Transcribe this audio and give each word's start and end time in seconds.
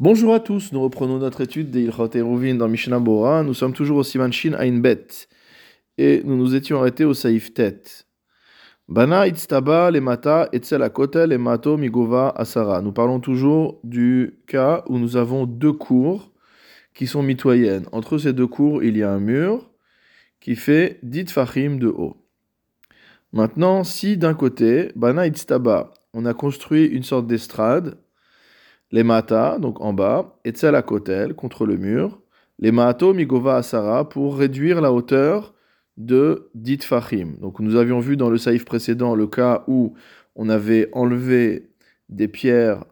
Bonjour 0.00 0.32
à 0.32 0.38
tous, 0.38 0.70
nous 0.70 0.80
reprenons 0.80 1.18
notre 1.18 1.40
étude 1.40 1.72
des 1.72 1.82
Ilchot 1.82 2.06
dans 2.06 2.68
Mishnah 2.68 3.00
Bora. 3.00 3.42
Nous 3.42 3.52
sommes 3.52 3.72
toujours 3.72 3.96
au 3.96 4.04
Siman 4.04 4.32
Shin 4.32 4.52
Ain 4.52 4.78
Bet 4.78 5.08
et 5.96 6.22
nous 6.24 6.36
nous 6.36 6.54
étions 6.54 6.78
arrêtés 6.78 7.04
au 7.04 7.14
Saïf 7.14 7.52
Tet. 7.52 7.82
Bana 8.86 9.26
itztaba 9.26 9.90
le 9.90 10.00
mata 10.00 10.48
etzel 10.52 10.84
akotel 10.84 11.32
et 11.32 11.38
mato 11.38 11.76
migova 11.76 12.28
asara. 12.36 12.80
Nous 12.80 12.92
parlons 12.92 13.18
toujours 13.18 13.80
du 13.82 14.38
cas 14.46 14.84
où 14.88 14.98
nous 14.98 15.16
avons 15.16 15.46
deux 15.46 15.72
cours 15.72 16.30
qui 16.94 17.08
sont 17.08 17.24
mitoyennes. 17.24 17.86
Entre 17.90 18.18
ces 18.18 18.32
deux 18.32 18.46
cours, 18.46 18.84
il 18.84 18.96
y 18.96 19.02
a 19.02 19.10
un 19.10 19.18
mur 19.18 19.68
qui 20.38 20.54
fait 20.54 21.00
dit 21.02 21.26
fachim 21.26 21.76
de 21.76 21.88
haut. 21.88 22.24
Maintenant, 23.32 23.82
si 23.82 24.16
d'un 24.16 24.34
côté, 24.34 24.92
Bana 24.94 25.26
itztaba, 25.26 25.92
on 26.14 26.24
a 26.24 26.34
construit 26.34 26.84
une 26.84 27.02
sorte 27.02 27.26
d'estrade, 27.26 27.98
les 28.90 29.02
mata, 29.02 29.58
donc 29.58 29.80
en 29.80 29.92
bas, 29.92 30.38
et 30.44 30.50
tsel 30.50 30.82
contre 31.36 31.66
le 31.66 31.76
mur, 31.76 32.20
les 32.58 32.72
mato 32.72 33.14
migova 33.14 33.56
asara, 33.56 34.08
pour 34.08 34.36
réduire 34.38 34.80
la 34.80 34.92
hauteur 34.92 35.54
de 35.96 36.50
dit 36.54 36.78
fachim. 36.78 37.34
Donc 37.40 37.60
nous 37.60 37.76
avions 37.76 38.00
vu 38.00 38.16
dans 38.16 38.30
le 38.30 38.38
saïf 38.38 38.64
précédent 38.64 39.14
le 39.14 39.26
cas 39.26 39.64
où 39.66 39.94
on 40.36 40.48
avait 40.48 40.88
enlevé 40.92 41.70
des 42.08 42.28
pierres 42.28 42.84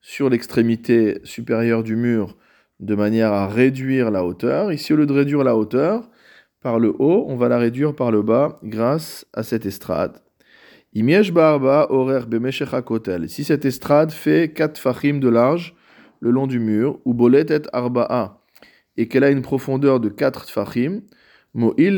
sur 0.00 0.30
l'extrémité 0.30 1.20
supérieure 1.24 1.82
du 1.82 1.96
mur 1.96 2.36
de 2.78 2.94
manière 2.94 3.32
à 3.32 3.46
réduire 3.46 4.10
la 4.10 4.24
hauteur. 4.24 4.72
Ici, 4.72 4.92
au 4.92 4.96
lieu 4.96 5.06
de 5.06 5.12
réduire 5.12 5.44
la 5.44 5.56
hauteur 5.56 6.08
par 6.60 6.78
le 6.78 6.94
haut, 6.98 7.24
on 7.28 7.36
va 7.36 7.48
la 7.48 7.58
réduire 7.58 7.94
par 7.94 8.10
le 8.10 8.22
bas 8.22 8.58
grâce 8.62 9.26
à 9.32 9.42
cette 9.42 9.66
estrade. 9.66 10.18
Si 10.92 11.04
cette 13.44 13.64
estrade 13.64 14.10
fait 14.10 14.52
4 14.52 14.78
fachim 14.78 15.20
de 15.20 15.28
large 15.28 15.76
le 16.20 16.30
long 16.32 16.48
du 16.48 16.58
mur, 16.58 16.98
ou 17.04 17.14
bolet 17.14 17.46
et 17.48 17.62
arba'a, 17.72 18.42
et 18.96 19.06
qu'elle 19.06 19.22
a 19.22 19.30
une 19.30 19.42
profondeur 19.42 20.00
de 20.00 20.08
4 20.08 20.50
fachim, 20.50 21.02
mo'il 21.54 21.96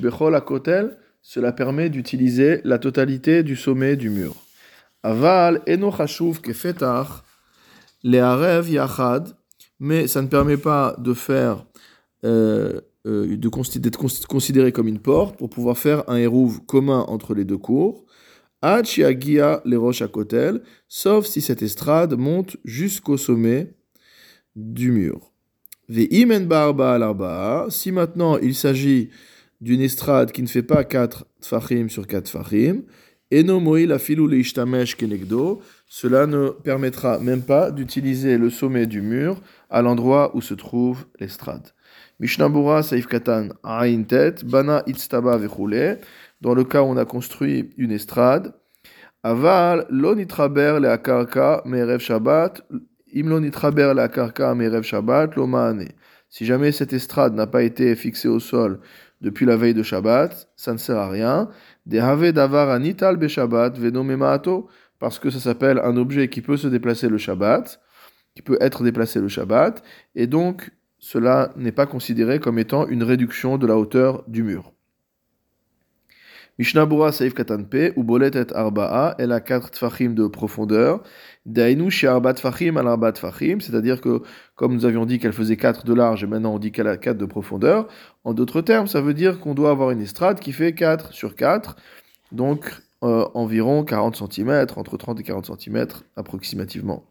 bechol 0.00 0.40
kotel, 0.44 0.96
cela 1.20 1.52
permet 1.52 1.90
d'utiliser 1.90 2.60
la 2.64 2.78
totalité 2.78 3.42
du 3.42 3.56
sommet 3.56 3.96
du 3.96 4.08
mur. 4.08 4.34
Aval 5.02 5.60
eno 5.66 5.92
chashuv 5.92 6.40
kefetar, 6.40 7.24
le'arev 8.02 8.70
yachad, 8.70 9.36
mais 9.80 10.06
ça 10.06 10.22
ne 10.22 10.28
permet 10.28 10.56
pas 10.56 10.96
de 10.98 11.12
faire 11.12 11.66
euh, 12.24 12.80
euh, 13.06 13.36
d'être 13.36 14.26
considéré 14.26 14.72
comme 14.72 14.88
une 14.88 14.98
porte 14.98 15.36
pour 15.36 15.50
pouvoir 15.50 15.76
faire 15.76 16.08
un 16.08 16.16
hérouve 16.16 16.64
commun 16.64 17.00
entre 17.08 17.34
les 17.34 17.44
deux 17.44 17.58
cours. 17.58 18.03
Achiagia 18.64 19.60
les 19.66 19.76
roches 19.76 20.00
à 20.00 20.08
kotel, 20.08 20.62
sauf 20.88 21.26
si 21.26 21.42
cette 21.42 21.60
estrade 21.60 22.14
monte 22.14 22.56
jusqu'au 22.64 23.18
sommet 23.18 23.74
du 24.56 24.90
mur. 24.90 25.32
Ve'imen 25.90 26.46
barba 26.46 26.94
al 26.94 27.70
si 27.70 27.92
maintenant 27.92 28.38
il 28.38 28.54
s'agit 28.54 29.10
d'une 29.60 29.82
estrade 29.82 30.32
qui 30.32 30.40
ne 30.42 30.46
fait 30.46 30.62
pas 30.62 30.82
4 30.82 31.26
tfachim 31.42 31.90
sur 31.90 32.06
4 32.06 32.24
tfachim, 32.24 32.84
eno 33.30 33.60
la 33.86 33.98
filou 33.98 34.30
kenegdo, 34.96 35.60
cela 35.86 36.26
ne 36.26 36.48
permettra 36.48 37.18
même 37.18 37.42
pas 37.42 37.70
d'utiliser 37.70 38.38
le 38.38 38.48
sommet 38.48 38.86
du 38.86 39.02
mur 39.02 39.42
à 39.68 39.82
l'endroit 39.82 40.34
où 40.34 40.40
se 40.40 40.54
trouve 40.54 41.04
l'estrade. 41.20 41.74
Mishnabura 42.20 42.82
Saif 42.82 43.06
Katan 43.06 43.48
Ain 43.64 44.04
Tet, 44.04 44.44
Bana 44.44 44.82
Itztaba 44.86 45.36
Vechule, 45.36 45.98
dans 46.44 46.54
le 46.54 46.62
cas 46.62 46.82
où 46.82 46.86
on 46.86 46.98
a 46.98 47.06
construit 47.06 47.70
une 47.78 47.90
estrade. 47.90 48.52
Aval, 49.22 49.86
lo 49.88 50.14
nitraber 50.14 50.78
le 50.78 50.90
akarka 50.90 51.62
merev 51.64 52.00
Shabbat, 52.00 52.60
im 53.14 53.28
lo 53.30 53.40
nitraber 53.40 53.94
le 53.94 54.02
akarka 54.02 54.54
merev 54.54 54.82
Shabbat, 54.82 55.36
lo 55.36 55.46
maane. 55.46 55.88
Si 56.28 56.44
jamais 56.44 56.70
cette 56.70 56.92
estrade 56.92 57.34
n'a 57.34 57.46
pas 57.46 57.62
été 57.62 57.96
fixée 57.96 58.28
au 58.28 58.40
sol 58.40 58.80
depuis 59.22 59.46
la 59.46 59.56
veille 59.56 59.72
de 59.72 59.82
Shabbat, 59.82 60.50
ça 60.54 60.74
ne 60.74 60.76
sert 60.76 60.98
à 60.98 61.08
rien. 61.08 61.48
De 61.86 61.98
have 61.98 62.30
davar 62.32 62.68
anital 62.68 63.16
be 63.16 63.26
Shabbat 63.26 63.78
venomemaato, 63.78 64.68
parce 64.98 65.18
que 65.18 65.30
ça 65.30 65.40
s'appelle 65.40 65.80
un 65.82 65.96
objet 65.96 66.28
qui 66.28 66.42
peut 66.42 66.58
se 66.58 66.68
déplacer 66.68 67.08
le 67.08 67.16
Shabbat, 67.16 67.80
qui 68.34 68.42
peut 68.42 68.58
être 68.60 68.84
déplacé 68.84 69.18
le 69.18 69.28
Shabbat, 69.28 69.82
et 70.14 70.26
donc 70.26 70.72
cela 70.98 71.52
n'est 71.56 71.72
pas 71.72 71.86
considéré 71.86 72.38
comme 72.38 72.58
étant 72.58 72.86
une 72.86 73.02
réduction 73.02 73.56
de 73.56 73.66
la 73.66 73.78
hauteur 73.78 74.24
du 74.28 74.42
mur. 74.42 74.73
Mishnabura 76.58 77.10
Saif 77.10 77.34
Katanpe, 77.34 77.92
ou 77.96 78.04
Bolet 78.04 78.30
et 78.34 78.54
Arba'a, 78.54 79.16
elle 79.18 79.32
a 79.32 79.40
4 79.40 79.72
tfachim 79.72 80.10
de 80.10 80.26
profondeur. 80.26 81.02
Dainu 81.46 81.90
chez 81.90 82.06
Arba 82.06 82.32
tfachim 82.32 82.76
al 82.76 82.86
Arba 82.86 83.10
tfachim, 83.12 83.60
c'est-à-dire 83.60 84.00
que, 84.00 84.22
comme 84.54 84.74
nous 84.74 84.84
avions 84.84 85.04
dit 85.04 85.18
qu'elle 85.18 85.32
faisait 85.32 85.56
4 85.56 85.84
de 85.84 85.92
large 85.94 86.22
et 86.22 86.26
maintenant 86.26 86.54
on 86.54 86.58
dit 86.58 86.70
qu'elle 86.70 86.86
a 86.86 86.96
4 86.96 87.18
de 87.18 87.26
profondeur, 87.26 87.88
en 88.22 88.34
d'autres 88.34 88.60
termes, 88.60 88.86
ça 88.86 89.00
veut 89.00 89.14
dire 89.14 89.40
qu'on 89.40 89.54
doit 89.54 89.70
avoir 89.70 89.90
une 89.90 90.00
estrade 90.00 90.38
qui 90.38 90.52
fait 90.52 90.74
4 90.74 91.12
sur 91.12 91.34
4, 91.34 91.76
donc 92.30 92.70
euh, 93.02 93.26
environ 93.34 93.84
40 93.84 94.16
cm, 94.32 94.66
entre 94.76 94.96
30 94.96 95.20
et 95.20 95.22
40 95.24 95.60
cm 95.60 95.86
approximativement. 96.16 97.04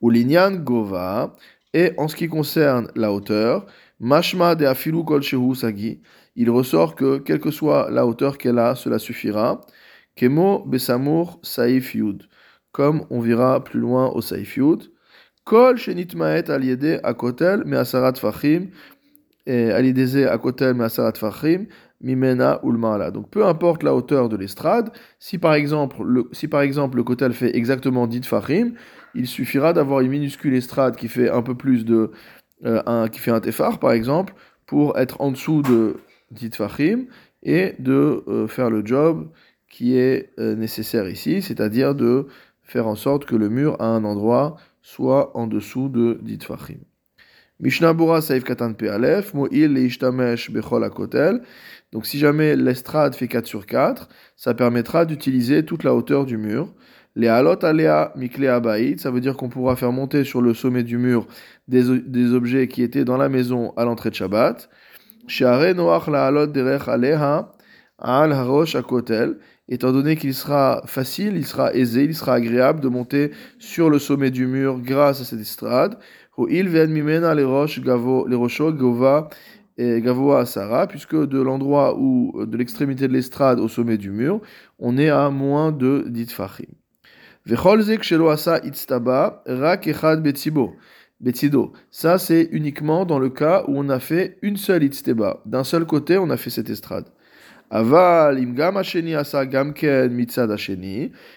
Ou 0.00 0.10
Linyan 0.10 0.52
Gova, 0.52 1.34
et 1.74 1.92
en 1.98 2.08
ce 2.08 2.16
qui 2.16 2.28
concerne 2.28 2.88
la 2.94 3.12
hauteur, 3.12 3.66
Mashma 4.00 4.54
de 4.54 4.64
Afilu 4.64 5.04
Kol 5.04 5.22
Sagi, 5.54 6.00
il 6.38 6.50
ressort 6.50 6.94
que, 6.94 7.18
quelle 7.18 7.40
que 7.40 7.50
soit 7.50 7.90
la 7.90 8.06
hauteur 8.06 8.38
qu'elle 8.38 8.60
a, 8.60 8.76
cela 8.76 9.00
suffira. 9.00 9.60
Kemo 10.14 10.64
Besamur 10.64 11.40
Saif 11.42 11.96
Yud, 11.96 12.22
comme 12.70 13.04
on 13.10 13.18
verra 13.20 13.62
plus 13.64 13.80
loin 13.80 14.06
au 14.10 14.20
Saif 14.20 14.56
Yud. 14.56 14.84
Kol 15.44 15.76
Shenitmaet 15.78 16.48
Aliede 16.48 17.00
Akotel 17.02 17.64
Measarat 17.64 18.14
Fachim, 18.14 18.68
Alideze 19.48 20.26
Akotel 20.26 20.74
Measarat 20.74 21.14
Fachim, 21.14 21.66
Mimena 22.00 22.60
Ulmala. 22.62 23.10
Donc 23.10 23.30
peu 23.30 23.44
importe 23.44 23.82
la 23.82 23.92
hauteur 23.92 24.28
de 24.28 24.36
l'estrade, 24.36 24.92
si 25.18 25.38
par 25.38 25.54
exemple 25.54 26.04
le, 26.04 27.02
kotel 27.02 27.32
fait 27.32 27.56
exactement 27.56 28.06
10 28.06 28.24
Fachim, 28.26 28.74
il 29.16 29.26
suffira 29.26 29.72
d'avoir 29.72 30.00
une 30.02 30.10
minuscule 30.12 30.54
estrade 30.54 30.94
qui 30.94 31.08
fait 31.08 31.30
un 31.30 31.42
peu 31.42 31.56
plus 31.56 31.84
de 31.84 32.12
euh, 32.64 33.08
qui 33.08 33.18
fait 33.18 33.32
un 33.32 33.40
tefar 33.40 33.80
par 33.80 33.90
exemple 33.90 34.34
pour 34.66 34.98
être 34.98 35.20
en 35.20 35.32
dessous 35.32 35.62
de 35.62 35.96
dit 36.30 36.50
fachim 36.50 37.06
et 37.42 37.74
de 37.78 38.24
euh, 38.28 38.46
faire 38.48 38.70
le 38.70 38.84
job 38.84 39.30
qui 39.68 39.96
est 39.96 40.30
euh, 40.38 40.54
nécessaire 40.54 41.08
ici, 41.08 41.42
c'est-à-dire 41.42 41.94
de 41.94 42.26
faire 42.62 42.86
en 42.86 42.96
sorte 42.96 43.24
que 43.24 43.36
le 43.36 43.48
mur 43.48 43.76
à 43.80 43.86
un 43.86 44.04
endroit 44.04 44.56
soit 44.82 45.36
en 45.36 45.46
dessous 45.46 45.88
de 45.88 46.18
dit 46.22 46.38
fachim. 46.40 46.78
Mishnah 47.60 47.92
Bura 47.92 48.20
Saif 48.22 48.44
Katan 48.44 48.74
Pe'alef, 48.74 49.34
Mo'il 49.34 49.72
Leishtamesh 49.72 50.50
Bechol 50.52 50.84
Akotel. 50.84 51.42
Donc 51.90 52.06
si 52.06 52.18
jamais 52.18 52.54
l'estrade 52.54 53.16
fait 53.16 53.26
4 53.26 53.46
sur 53.46 53.66
4, 53.66 54.08
ça 54.36 54.54
permettra 54.54 55.04
d'utiliser 55.04 55.64
toute 55.64 55.82
la 55.82 55.92
hauteur 55.94 56.24
du 56.24 56.36
mur. 56.36 56.72
Les 57.16 57.26
halot 57.26 57.64
alea 57.64 58.12
miklea 58.14 58.60
ça 58.98 59.10
veut 59.10 59.20
dire 59.20 59.36
qu'on 59.36 59.48
pourra 59.48 59.74
faire 59.74 59.90
monter 59.90 60.22
sur 60.22 60.40
le 60.40 60.54
sommet 60.54 60.84
du 60.84 60.98
mur 60.98 61.26
des 61.66 62.32
objets 62.32 62.68
qui 62.68 62.82
étaient 62.82 63.04
dans 63.04 63.16
la 63.16 63.28
maison 63.28 63.72
à 63.76 63.84
l'entrée 63.84 64.10
de 64.10 64.14
Shabbat. 64.14 64.70
Share 65.28 65.74
noach 65.74 66.08
la 66.08 66.26
halot 66.26 66.46
derech 66.46 66.88
aleha 66.88 67.52
al 67.98 68.32
harosh 68.32 68.74
akotel. 68.74 69.38
Étant 69.68 69.92
donné 69.92 70.16
qu'il 70.16 70.32
sera 70.32 70.82
facile, 70.86 71.36
il 71.36 71.46
sera 71.46 71.74
aisé, 71.74 72.04
il 72.04 72.14
sera 72.14 72.34
agréable 72.34 72.80
de 72.80 72.88
monter 72.88 73.32
sur 73.58 73.90
le 73.90 73.98
sommet 73.98 74.30
du 74.30 74.46
mur 74.46 74.80
grâce 74.80 75.20
à 75.20 75.24
cette 75.24 75.40
estrade. 75.40 75.98
Il 76.48 76.68
ven 76.70 76.90
mimena 76.90 77.34
les 77.34 77.44
roches 77.44 77.80
gavo, 77.80 78.26
les 78.26 78.36
rochos 78.36 78.72
gova 78.72 79.28
et 79.76 80.00
Gavoa 80.00 80.40
Asara, 80.40 80.86
puisque 80.86 81.14
de 81.14 81.40
l'endroit 81.40 81.96
où, 81.96 82.44
de 82.44 82.56
l'extrémité 82.56 83.06
de 83.06 83.12
l'estrade 83.12 83.60
au 83.60 83.68
sommet 83.68 83.96
du 83.96 84.10
mur, 84.10 84.40
on 84.78 84.98
est 84.98 85.08
à 85.08 85.30
moins 85.30 85.70
de 85.70 86.04
10 86.08 86.32
fachim. 86.32 86.64
Ça, 91.90 92.18
c'est 92.18 92.48
uniquement 92.52 93.04
dans 93.04 93.18
le 93.18 93.28
cas 93.28 93.64
où 93.66 93.78
on 93.78 93.88
a 93.88 93.98
fait 93.98 94.38
une 94.42 94.56
seule 94.56 94.84
itzteba. 94.84 95.42
D'un 95.46 95.64
seul 95.64 95.84
côté, 95.84 96.16
on 96.16 96.30
a 96.30 96.36
fait 96.36 96.50
cette 96.50 96.70
estrade. 96.70 97.06
Aval 97.70 98.38
imgam 98.38 98.76
asa 98.76 99.44
gamken 99.44 100.12
mitzad 100.12 100.50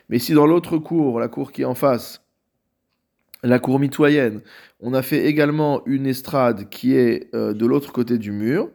Mais 0.09 0.19
si 0.19 0.33
dans 0.33 0.45
l'autre 0.45 0.77
cour, 0.77 1.19
la 1.19 1.27
cour 1.27 1.51
qui 1.51 1.63
est 1.63 1.65
en 1.65 1.75
face, 1.75 2.21
la 3.43 3.59
cour 3.59 3.79
mitoyenne, 3.79 4.41
on 4.79 4.93
a 4.93 5.01
fait 5.01 5.25
également 5.25 5.81
une 5.85 6.05
estrade 6.05 6.69
qui 6.69 6.95
est 6.95 7.33
euh, 7.33 7.53
de 7.53 7.65
l'autre 7.65 7.91
côté 7.91 8.17
du 8.17 8.31
mur. 8.31 8.69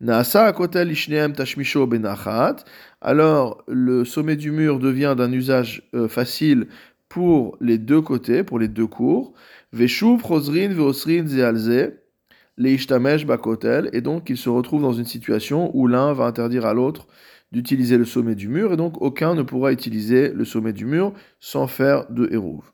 Naasa 0.00 0.52
kotel 0.52 0.90
ishneem 0.90 1.32
tashmisho 1.34 1.86
benachat 1.86 2.56
alors 3.00 3.64
le 3.66 4.04
sommet 4.04 4.36
du 4.36 4.50
mur 4.50 4.78
devient 4.78 5.14
d'un 5.16 5.32
usage 5.32 5.82
euh, 5.94 6.06
facile 6.08 6.68
pour 7.08 7.56
les 7.60 7.76
deux 7.78 8.00
côtés, 8.00 8.44
pour 8.44 8.58
les 8.58 8.68
deux 8.68 8.86
cours. 8.86 9.32
Veshuv, 9.72 10.22
Rosrin, 10.22 10.68
Veosrin, 10.68 11.26
Zealze, 11.26 11.92
Leishtamesh, 12.56 13.24
Bakotel, 13.24 13.88
et 13.92 14.00
donc 14.00 14.28
il 14.30 14.36
se 14.36 14.48
retrouve 14.48 14.82
dans 14.82 14.92
une 14.92 15.06
situation 15.06 15.70
où 15.74 15.86
l'un 15.86 16.12
va 16.12 16.24
interdire 16.24 16.66
à 16.66 16.74
l'autre 16.74 17.06
d'utiliser 17.52 17.96
le 17.96 18.04
sommet 18.04 18.34
du 18.34 18.48
mur, 18.48 18.72
et 18.72 18.76
donc 18.76 19.00
aucun 19.00 19.34
ne 19.34 19.42
pourra 19.42 19.72
utiliser 19.72 20.28
le 20.28 20.44
sommet 20.44 20.72
du 20.72 20.84
mur 20.84 21.12
sans 21.40 21.66
faire 21.66 22.10
de 22.10 22.28
hérouve. 22.32 22.64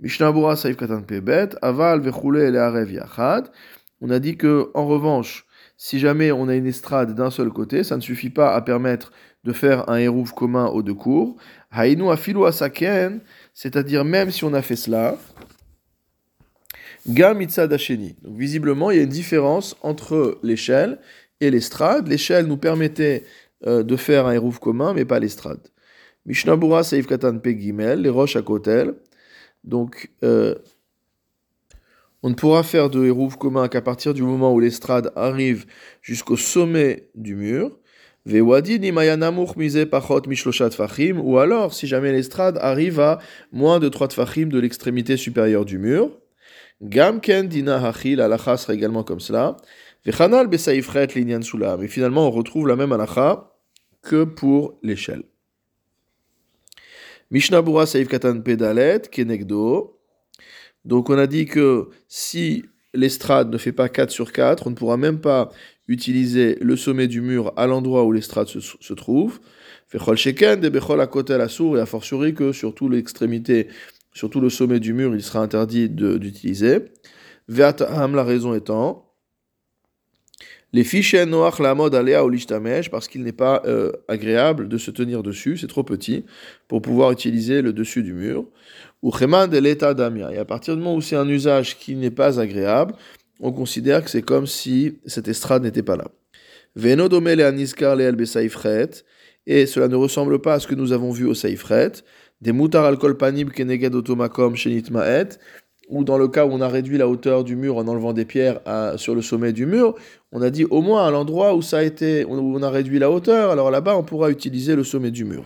Mishnabura 0.00 0.56
Saif 0.56 0.76
Katan 0.76 1.02
Pebet, 1.02 1.50
Aval 1.62 2.00
Vechule 2.00 2.50
Le 2.50 2.92
Yachad. 2.92 3.50
On 4.00 4.10
a 4.10 4.18
dit 4.18 4.36
que, 4.36 4.70
en 4.74 4.86
revanche, 4.86 5.46
si 5.76 5.98
jamais 5.98 6.32
on 6.32 6.48
a 6.48 6.54
une 6.54 6.66
estrade 6.66 7.14
d'un 7.14 7.30
seul 7.30 7.50
côté, 7.50 7.84
ça 7.84 7.96
ne 7.96 8.00
suffit 8.00 8.30
pas 8.30 8.54
à 8.54 8.60
permettre 8.62 9.12
de 9.44 9.52
faire 9.52 9.88
un 9.88 9.96
hérouf 9.96 10.32
commun 10.32 10.66
aux 10.66 10.82
deux 10.82 10.94
cours. 10.94 11.36
Haïnu 11.70 12.10
Afilu 12.10 12.44
Asaken, 12.44 13.20
c'est-à-dire 13.54 14.04
même 14.04 14.30
si 14.30 14.44
on 14.44 14.54
a 14.54 14.62
fait 14.62 14.76
cela, 14.76 15.16
Gam 17.08 17.44
Dasheni. 17.44 18.16
Donc 18.22 18.36
visiblement, 18.36 18.90
il 18.90 18.96
y 18.96 19.00
a 19.00 19.02
une 19.02 19.08
différence 19.08 19.76
entre 19.82 20.38
l'échelle 20.42 20.98
et 21.40 21.50
l'estrade. 21.50 22.08
L'échelle 22.08 22.46
nous 22.46 22.56
permettait 22.56 23.24
euh, 23.66 23.82
de 23.82 23.96
faire 23.96 24.26
un 24.26 24.32
hérouf 24.32 24.58
commun, 24.58 24.94
mais 24.94 25.04
pas 25.04 25.18
l'estrade. 25.18 25.60
Mishnabura 26.26 26.84
Saif 26.84 27.06
Katan 27.06 27.38
Pegimel, 27.38 28.02
les 28.02 28.08
roches 28.08 28.36
à 28.36 28.42
Kotel. 28.42 28.94
Donc, 29.64 30.10
euh, 30.22 30.54
on 32.22 32.30
ne 32.30 32.34
pourra 32.34 32.62
faire 32.62 32.90
de 32.90 33.04
hérouf 33.04 33.36
commun 33.36 33.66
qu'à 33.66 33.82
partir 33.82 34.14
du 34.14 34.22
moment 34.22 34.54
où 34.54 34.60
l'estrade 34.60 35.12
arrive 35.16 35.66
jusqu'au 36.00 36.36
sommet 36.36 37.08
du 37.16 37.34
mur. 37.34 37.76
Ou 38.24 38.54
alors, 41.38 41.74
si 41.74 41.88
jamais 41.88 42.12
l'estrade 42.12 42.58
arrive 42.60 43.00
à 43.00 43.18
moins 43.50 43.80
de 43.80 43.88
3 43.88 44.08
tfachim 44.08 44.46
de 44.46 44.60
l'extrémité 44.60 45.16
supérieure 45.16 45.64
du 45.64 45.78
mur. 45.78 46.21
Gamken 46.82 47.48
dina 47.48 47.78
hachil, 47.78 48.20
alacha 48.20 48.56
sera 48.56 48.74
également 48.74 49.04
comme 49.04 49.20
cela. 49.20 49.56
Vechanal 50.04 50.48
besaifret 50.48 51.08
linyan 51.14 51.42
sula. 51.42 51.76
Mais 51.76 51.86
finalement, 51.86 52.26
on 52.26 52.30
retrouve 52.30 52.66
la 52.66 52.76
même 52.76 52.92
alacha 52.92 53.52
que 54.02 54.24
pour 54.24 54.78
l'échelle. 54.82 55.22
Mishnabura 57.30 57.86
Saif 57.86 58.08
Katan 58.08 58.40
Pedalet, 58.40 59.02
Kenegdo. 59.10 59.98
Donc 60.84 61.08
on 61.08 61.16
a 61.16 61.26
dit 61.26 61.46
que 61.46 61.88
si 62.08 62.64
l'estrade 62.94 63.50
ne 63.50 63.58
fait 63.58 63.72
pas 63.72 63.88
4 63.88 64.10
sur 64.10 64.32
4, 64.32 64.66
on 64.66 64.70
ne 64.70 64.74
pourra 64.74 64.96
même 64.96 65.20
pas 65.20 65.50
utiliser 65.88 66.58
le 66.60 66.76
sommet 66.76 67.06
du 67.06 67.20
mur 67.20 67.52
à 67.56 67.66
l'endroit 67.66 68.04
où 68.04 68.12
l'estrade 68.12 68.48
se, 68.48 68.92
trouve. 68.92 69.40
Fechol 69.88 70.16
Sheken, 70.16 70.60
de 70.60 70.68
Bechol 70.68 71.00
Akotel 71.00 71.40
Assour, 71.40 71.78
et 71.78 71.80
a 71.80 71.86
fortiori 71.86 72.34
que 72.34 72.52
sur 72.52 72.74
toute 72.74 72.92
l'extrémité, 72.92 73.68
surtout 74.12 74.40
le 74.40 74.50
sommet 74.50 74.80
du 74.80 74.92
mur, 74.92 75.14
il 75.14 75.22
sera 75.22 75.40
interdit 75.40 75.88
d'utiliser. 75.88 76.80
La 77.48 78.24
raison 78.24 78.54
étant, 78.54 79.12
les 80.72 80.84
fiches 80.84 81.14
noach 81.14 81.58
la 81.58 81.74
mode 81.74 81.94
aléa 81.94 82.24
ou 82.24 82.30
l'ishtamesh 82.30 82.90
parce 82.90 83.06
qu'il 83.06 83.22
n'est 83.24 83.32
pas 83.32 83.62
euh, 83.66 83.92
agréable 84.08 84.68
de 84.68 84.78
se 84.78 84.90
tenir 84.90 85.22
dessus, 85.22 85.58
c'est 85.58 85.66
trop 85.66 85.82
petit 85.82 86.24
pour 86.66 86.80
pouvoir 86.80 87.12
utiliser 87.12 87.60
le 87.60 87.74
dessus 87.74 88.02
du 88.02 88.14
mur. 88.14 88.46
Ou 89.02 89.10
de 89.10 89.58
l'état 89.58 89.94
damia. 89.94 90.32
Et 90.32 90.38
à 90.38 90.44
partir 90.44 90.76
du 90.76 90.80
moment 90.80 90.94
où 90.94 91.02
c'est 91.02 91.16
un 91.16 91.28
usage 91.28 91.76
qui 91.76 91.96
n'est 91.96 92.12
pas 92.12 92.38
agréable, 92.40 92.94
on 93.40 93.52
considère 93.52 94.04
que 94.04 94.08
c'est 94.08 94.22
comme 94.22 94.46
si 94.46 94.98
cette 95.06 95.26
estrade 95.28 95.64
n'était 95.64 95.82
pas 95.82 95.96
là. 95.96 96.06
Veno 96.76 97.08
domele 97.08 97.42
aniskar 97.42 97.96
le 97.96 98.14
et 99.46 99.66
cela 99.66 99.88
ne 99.88 99.96
ressemble 99.96 100.40
pas 100.40 100.54
à 100.54 100.60
ce 100.60 100.66
que 100.66 100.74
nous 100.74 100.92
avons 100.92 101.10
vu 101.10 101.26
au 101.26 101.34
saifret. 101.34 101.92
Des 102.42 102.50
mutar 102.50 102.84
alcool 102.84 103.16
panib 103.16 103.52
keneged 103.54 103.94
otomakom 103.94 104.56
shenit 104.56 104.90
maet 104.90 105.38
ou 105.88 106.02
dans 106.02 106.18
le 106.18 106.26
cas 106.26 106.44
où 106.44 106.50
on 106.50 106.60
a 106.60 106.66
réduit 106.66 106.98
la 106.98 107.06
hauteur 107.06 107.44
du 107.44 107.54
mur 107.54 107.76
en 107.76 107.86
enlevant 107.86 108.12
des 108.12 108.24
pierres 108.24 108.58
sur 108.96 109.14
le 109.14 109.22
sommet 109.22 109.52
du 109.52 109.64
mur, 109.64 109.94
on 110.32 110.42
a 110.42 110.50
dit 110.50 110.64
au 110.64 110.80
moins 110.80 111.06
à 111.06 111.10
l'endroit 111.12 111.54
où 111.54 111.62
ça 111.62 111.78
a 111.78 111.82
été, 111.82 112.24
on 112.28 112.62
a 112.62 112.70
réduit 112.70 112.98
la 112.98 113.12
hauteur, 113.12 113.52
alors 113.52 113.70
là-bas 113.70 113.96
on 113.96 114.02
pourra 114.02 114.30
utiliser 114.30 114.74
le 114.74 114.82
sommet 114.82 115.12
du 115.12 115.24
mur. 115.24 115.44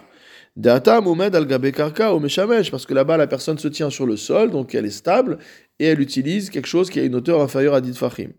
Data 0.57 1.03
Mohamed 1.03 1.35
al 1.35 1.47
Karka 1.73 2.15
au 2.15 2.21
parce 2.21 2.87
que 2.87 2.95
là-bas 2.95 3.19
la 3.19 3.27
personne 3.27 3.59
se 3.59 3.69
tient 3.69 3.91
sur 3.91 4.07
le 4.07 4.17
sol, 4.17 4.51
donc 4.51 4.75
elle 4.75 4.87
est 4.87 4.91
stable, 4.91 5.37
et 5.79 5.85
elle 5.85 6.01
utilise 6.01 6.49
quelque 6.49 6.69
chose 6.69 6.89
qui 6.89 6.99
a 6.99 7.03
une 7.03 7.15
hauteur 7.15 7.43
inférieure 7.43 7.75
à 7.75 7.83
10 7.83 7.99
fachim. 7.99 8.31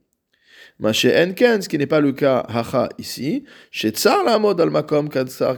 Maché 0.80 1.16
Enken, 1.16 1.62
ce 1.62 1.70
qui 1.70 1.78
n'est 1.78 1.86
pas 1.86 2.02
le 2.02 2.12
cas 2.12 2.40
hacha 2.48 2.90
ici, 2.98 3.44
chez 3.70 3.90
Tsar 3.90 4.24
la 4.24 4.40
mode 4.40 4.60
al 4.62 4.72
Makom 4.72 5.10
Kadsar. 5.10 5.58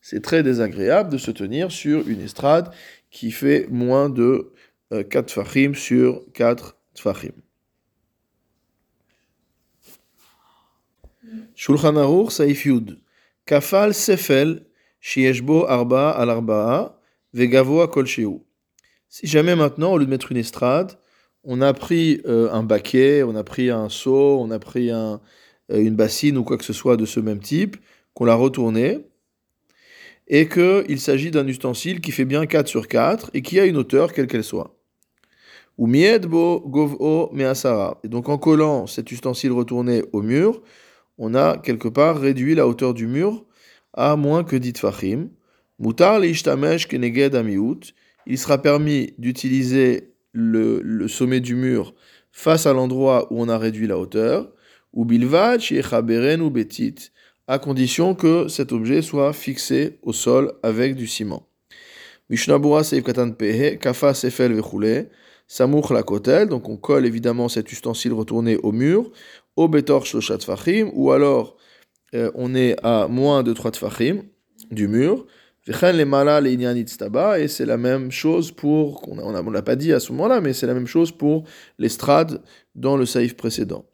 C'est 0.00 0.22
très 0.22 0.42
désagréable 0.42 1.10
de 1.10 1.18
se 1.18 1.30
tenir 1.30 1.70
sur 1.70 2.08
une 2.08 2.20
estrade 2.20 2.72
qui 3.10 3.30
fait 3.30 3.66
moins 3.70 4.08
de 4.08 4.52
4 4.90 5.16
euh, 5.16 5.22
tfachim 5.22 5.74
sur 5.74 6.22
4 6.32 6.76
tfachim. 6.94 7.32
Shulchan 11.54 11.96
Aruch. 11.96 12.40
Kafal 13.46 13.94
Sefel 13.94 14.66
Arba 15.68 16.10
al 16.10 16.30
Arba'a 16.30 17.00
Vegavoa 17.32 17.88
Kol 17.88 18.06
Si 18.06 19.26
jamais 19.26 19.56
maintenant, 19.56 19.92
au 19.92 19.98
lieu 19.98 20.04
de 20.04 20.10
mettre 20.10 20.30
une 20.32 20.38
estrade, 20.38 20.98
on 21.44 21.60
a 21.60 21.72
pris 21.72 22.20
euh, 22.26 22.50
un 22.52 22.62
baquet, 22.62 23.22
on 23.22 23.34
a 23.34 23.44
pris 23.44 23.70
un 23.70 23.88
seau, 23.88 24.38
on 24.40 24.50
a 24.50 24.58
pris 24.58 24.90
euh, 24.90 25.16
une 25.68 25.96
bassine 25.96 26.36
ou 26.36 26.44
quoi 26.44 26.58
que 26.58 26.64
ce 26.64 26.72
soit 26.72 26.96
de 26.96 27.06
ce 27.06 27.20
même 27.20 27.40
type, 27.40 27.76
qu'on 28.14 28.24
l'a 28.24 28.34
retourné, 28.34 28.98
et 30.32 30.48
qu'il 30.48 31.00
s'agit 31.00 31.32
d'un 31.32 31.46
ustensile 31.48 32.00
qui 32.00 32.12
fait 32.12 32.24
bien 32.24 32.46
4 32.46 32.68
sur 32.68 32.86
4 32.86 33.32
et 33.34 33.42
qui 33.42 33.58
a 33.58 33.66
une 33.66 33.76
hauteur 33.76 34.12
quelle 34.12 34.28
qu'elle 34.28 34.44
soit. 34.44 34.78
Ou 35.76 35.88
miedbo 35.88 36.60
gov'o 36.60 37.30
measara. 37.32 38.00
Et 38.04 38.08
donc 38.08 38.28
en 38.28 38.38
collant 38.38 38.86
cet 38.86 39.10
ustensile 39.10 39.50
retourné 39.50 40.04
au 40.12 40.22
mur, 40.22 40.62
on 41.18 41.34
a 41.34 41.58
quelque 41.58 41.88
part 41.88 42.20
réduit 42.20 42.54
la 42.54 42.68
hauteur 42.68 42.94
du 42.94 43.08
mur 43.08 43.44
à 43.92 44.14
moins 44.14 44.44
que 44.44 44.54
dit 44.54 44.72
fachim. 44.76 45.30
Mutar 45.80 46.24
ishtamesh 46.24 46.86
keneged 46.86 47.34
amiut. 47.34 47.92
Il 48.26 48.38
sera 48.38 48.58
permis 48.58 49.14
d'utiliser 49.18 50.14
le, 50.32 51.08
sommet 51.08 51.40
du 51.40 51.56
mur 51.56 51.92
face 52.30 52.66
à 52.66 52.72
l'endroit 52.72 53.26
où 53.32 53.42
on 53.42 53.48
a 53.48 53.58
réduit 53.58 53.88
la 53.88 53.98
hauteur. 53.98 54.52
Ou 54.92 55.04
betit. 55.04 56.94
À 57.50 57.58
condition 57.58 58.14
que 58.14 58.46
cet 58.46 58.70
objet 58.70 59.02
soit 59.02 59.32
fixé 59.32 59.98
au 60.04 60.12
sol 60.12 60.52
avec 60.62 60.94
du 60.94 61.08
ciment. 61.08 61.48
Mishnabura 62.28 62.84
seif 62.84 63.02
katan 63.02 63.32
pehe, 63.32 63.76
kafa 63.76 64.14
sefel 64.14 64.52
vechule. 64.54 65.08
Samour 65.48 65.92
la 65.92 66.04
kotel, 66.04 66.48
donc 66.48 66.68
on 66.68 66.76
colle 66.76 67.06
évidemment 67.06 67.48
cet 67.48 67.72
ustensile 67.72 68.12
retourné 68.12 68.56
au 68.58 68.70
mur, 68.70 69.10
au 69.56 69.66
betor 69.66 70.06
shloshat 70.06 70.38
fachim, 70.46 70.92
ou 70.94 71.10
alors 71.10 71.56
euh, 72.14 72.30
on 72.36 72.54
est 72.54 72.76
à 72.84 73.08
moins 73.08 73.42
de 73.42 73.52
3 73.52 73.72
tfachim 73.72 74.22
du 74.70 74.86
mur. 74.86 75.26
les 75.66 76.04
mala 76.04 76.40
et 76.40 77.48
c'est 77.48 77.66
la 77.66 77.76
même 77.76 78.12
chose 78.12 78.52
pour, 78.52 79.08
on 79.08 79.32
ne 79.32 79.50
l'a 79.50 79.62
pas 79.62 79.74
dit 79.74 79.92
à 79.92 79.98
ce 79.98 80.12
moment-là, 80.12 80.40
mais 80.40 80.52
c'est 80.52 80.68
la 80.68 80.74
même 80.74 80.86
chose 80.86 81.10
pour 81.10 81.42
l'estrade 81.80 82.42
dans 82.76 82.96
le 82.96 83.06
saïf 83.06 83.36
précédent. 83.36 83.86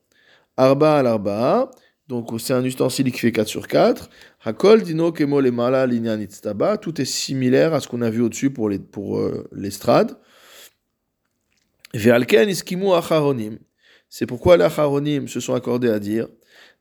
Arba 0.58 0.98
al 0.98 1.06
arba, 1.06 1.70
donc 2.08 2.28
c'est 2.38 2.52
un 2.52 2.64
ustensile 2.64 3.10
qui 3.10 3.18
fait 3.18 3.32
4 3.32 3.48
sur 3.48 3.66
4. 3.66 4.08
Hakol 4.44 4.82
dino 4.82 5.10
kemo 5.10 5.40
le 5.40 6.76
tout 6.80 7.00
est 7.00 7.04
similaire 7.04 7.74
à 7.74 7.80
ce 7.80 7.88
qu'on 7.88 8.00
a 8.00 8.10
vu 8.10 8.22
au-dessus 8.22 8.50
pour 8.50 8.68
euh, 8.68 9.48
l'estrade. 9.52 10.16
C'est 14.08 14.26
pourquoi 14.26 14.56
les 14.56 14.64
acharonim 14.64 15.26
se 15.26 15.40
sont 15.40 15.54
accordés 15.54 15.90
à 15.90 15.98
dire 15.98 16.28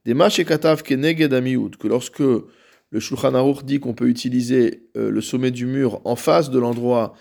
que 0.05 1.88
lorsque 1.88 2.20
le 2.20 3.00
Shulchan 3.00 3.34
Aruch 3.34 3.63
dit 3.63 3.79
qu'on 3.79 3.94
peut 3.96 4.08
utiliser 4.08 4.88
euh, 4.96 5.10
le 5.10 5.22
sommet 5.22 5.50
du 5.50 5.65
mur 5.65 6.01
en 6.05 6.15
face 6.15 6.51
de 6.51 6.60
l'endroit, 6.60 7.15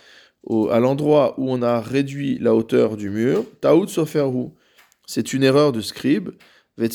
à 0.70 0.78
l'endroit 0.78 1.40
où 1.40 1.50
on 1.50 1.62
a 1.62 1.80
réduit 1.80 2.38
la 2.38 2.54
hauteur 2.54 2.98
du 2.98 3.08
mur, 3.08 3.44
c'est 5.06 5.32
une 5.32 5.42
erreur 5.42 5.72
de 5.72 5.80
scribe. 5.80 6.30
Il 6.76 6.88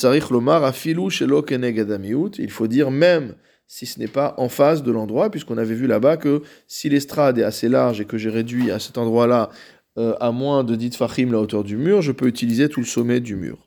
faut 2.52 2.68
dire 2.68 2.92
même 2.92 3.36
si 3.68 3.86
ce 3.86 4.00
n'est 4.00 4.08
pas 4.08 4.34
en 4.38 4.50
face 4.50 4.84
de 4.84 4.92
l'endroit, 4.92 5.30
puisqu'on 5.30 5.58
avait 5.58 5.76
vu 5.76 5.88
là-bas 5.88 6.18
que 6.18 6.42
si 6.68 6.90
l'estrade 6.90 7.38
est 7.38 7.44
assez 7.44 7.70
large 7.70 8.02
et 8.02 8.06
que 8.06 8.18
j'ai 8.18 8.30
réduit 8.30 8.72
à 8.72 8.80
cet 8.80 8.98
endroit-là 8.98 9.52
euh, 9.98 10.16
à 10.20 10.32
moins 10.32 10.64
de 10.64 10.76
10 10.76 10.98
fachim 10.98 11.32
la 11.32 11.40
hauteur 11.40 11.64
du 11.64 11.78
mur, 11.78 12.02
je 12.02 12.12
peux 12.12 12.28
utiliser 12.28 12.68
tout 12.68 12.80
le 12.80 12.86
sommet 12.86 13.20
du 13.20 13.36
mur. 13.36 13.58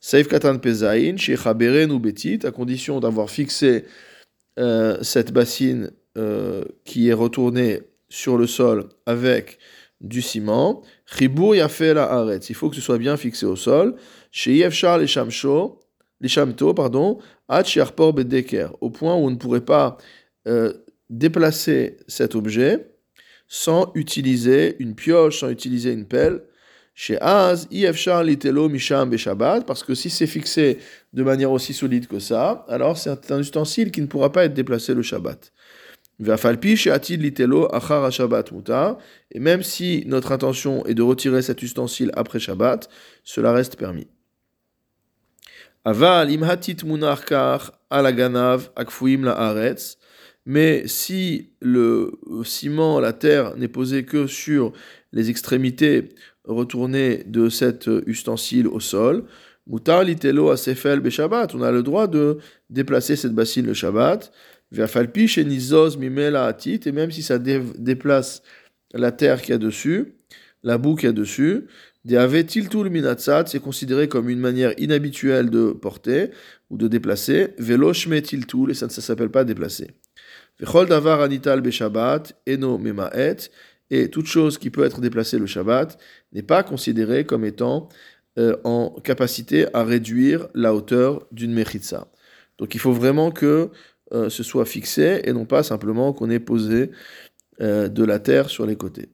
Saif 0.00 0.28
katan 0.28 0.58
pezain, 0.58 1.16
ou 1.90 1.98
betit, 1.98 2.40
à 2.44 2.50
condition 2.50 3.00
d'avoir 3.00 3.28
fixé 3.28 3.84
euh, 4.58 4.98
cette 5.02 5.32
bassine 5.32 5.90
euh, 6.16 6.64
qui 6.84 7.08
est 7.08 7.14
retournée 7.14 7.80
sur 8.08 8.38
le 8.38 8.46
sol 8.46 8.88
avec 9.06 9.58
du 10.00 10.22
ciment. 10.22 10.82
Chibur 11.06 11.56
yafel 11.56 11.98
haaretz, 11.98 12.50
il 12.50 12.54
faut 12.54 12.68
que 12.68 12.76
ce 12.76 12.82
soit 12.82 12.98
bien 12.98 13.16
fixé 13.16 13.46
au 13.46 13.56
sol. 13.56 13.96
Pardon, 16.74 17.18
au 18.80 18.90
point 18.90 19.14
où 19.14 19.18
on 19.18 19.30
ne 19.30 19.36
pourrait 19.36 19.60
pas 19.60 19.96
déplacer 21.08 21.98
cet 22.08 22.34
objet 22.34 22.90
sans 23.46 23.92
utiliser 23.94 24.76
une 24.80 24.94
pioche, 24.94 25.40
sans 25.40 25.50
utiliser 25.50 25.92
une 25.92 26.06
pelle. 26.06 26.42
Chez 26.96 27.20
Az, 27.20 27.68
litelo 27.70 28.68
misham 28.68 29.10
beshabbat, 29.10 29.66
parce 29.66 29.82
que 29.82 29.94
si 29.94 30.10
c'est 30.10 30.28
fixé 30.28 30.78
de 31.12 31.22
manière 31.22 31.50
aussi 31.50 31.74
solide 31.74 32.06
que 32.06 32.20
ça, 32.20 32.64
alors 32.68 32.96
c'est 32.96 33.30
un 33.30 33.40
ustensile 33.40 33.90
qui 33.90 34.00
ne 34.00 34.06
pourra 34.06 34.32
pas 34.32 34.44
être 34.44 34.54
déplacé 34.54 34.94
le 34.94 35.02
Shabbat. 35.02 35.52
Et 36.20 36.22
même 39.40 39.62
si 39.64 40.04
notre 40.06 40.30
intention 40.30 40.86
est 40.86 40.94
de 40.94 41.02
retirer 41.02 41.42
cet 41.42 41.62
ustensile 41.62 42.12
après 42.14 42.38
Shabbat, 42.38 42.88
cela 43.24 43.52
reste 43.52 43.76
permis. 43.76 44.06
Aval 45.86 46.30
imhatit 46.32 46.78
alaganav 47.90 48.70
akfuim 48.74 49.24
la 49.24 49.74
Mais 50.46 50.86
si 50.86 51.50
le 51.60 52.12
ciment, 52.44 53.00
la 53.00 53.12
terre, 53.12 53.54
n'est 53.56 53.68
posé 53.68 54.04
que 54.04 54.26
sur 54.26 54.72
les 55.12 55.28
extrémités 55.28 56.08
retournées 56.44 57.24
de 57.26 57.50
cet 57.50 57.88
ustensile 58.06 58.66
au 58.66 58.80
sol, 58.80 59.24
mutar 59.66 60.04
litelo 60.04 60.50
asefel 60.50 61.00
be 61.00 61.10
Shabbat. 61.10 61.54
On 61.54 61.62
a 61.62 61.70
le 61.70 61.82
droit 61.82 62.06
de 62.06 62.38
déplacer 62.70 63.16
cette 63.16 63.34
bassine 63.34 63.66
le 63.66 63.74
Shabbat. 63.74 64.32
Et 64.72 64.78
même 66.92 67.10
si 67.10 67.22
ça 67.22 67.38
déplace 67.38 68.42
la 68.92 69.12
terre 69.12 69.42
qui 69.42 69.52
a 69.52 69.58
dessus, 69.58 70.14
la 70.62 70.78
boue 70.78 70.96
qui 70.96 71.06
a 71.06 71.12
dessus, 71.12 71.66
c'est 72.06 73.60
considéré 73.60 74.08
comme 74.08 74.28
une 74.28 74.40
manière 74.40 74.74
inhabituelle 74.78 75.50
de 75.50 75.72
porter 75.72 76.30
ou 76.70 76.76
de 76.76 76.88
déplacer. 76.88 77.54
Veloshme 77.58 78.20
tiltul, 78.20 78.70
et 78.70 78.74
ça 78.74 78.86
ne 78.86 78.90
s'appelle 78.90 79.30
pas 79.30 79.44
déplacer. 79.44 79.90
Vechol 80.60 80.86
davar 80.86 81.20
anital 81.22 81.60
beshabbat, 81.60 82.34
eno 82.46 82.78
memaet, 82.78 83.50
et 83.90 84.08
toute 84.08 84.26
chose 84.26 84.58
qui 84.58 84.70
peut 84.70 84.84
être 84.84 85.00
déplacée 85.00 85.38
le 85.38 85.46
Shabbat 85.46 85.98
n'est 86.32 86.42
pas 86.42 86.62
considérée 86.62 87.24
comme 87.24 87.44
étant 87.44 87.88
euh, 88.38 88.56
en 88.64 88.90
capacité 89.04 89.66
à 89.74 89.84
réduire 89.84 90.48
la 90.54 90.74
hauteur 90.74 91.26
d'une 91.32 91.52
mechitza. 91.52 92.08
Donc 92.58 92.74
il 92.74 92.80
faut 92.80 92.92
vraiment 92.92 93.30
que 93.30 93.70
euh, 94.12 94.30
se 94.30 94.42
soit 94.42 94.64
fixé 94.64 95.20
et 95.24 95.32
non 95.32 95.44
pas 95.44 95.62
simplement 95.62 96.12
qu'on 96.12 96.30
ait 96.30 96.40
posé 96.40 96.90
euh, 97.60 97.88
de 97.88 98.04
la 98.04 98.18
terre 98.18 98.50
sur 98.50 98.66
les 98.66 98.76
côtés. 98.76 99.10